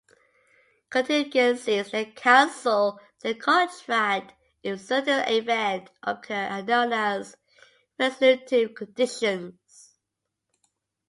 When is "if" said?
4.63-4.81